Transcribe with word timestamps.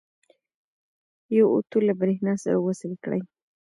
یو 1.37 1.47
اوتو 1.53 1.77
له 1.87 1.93
برېښنا 1.99 2.33
سره 2.43 2.57
وصل 2.67 2.91
کړئ. 3.03 3.21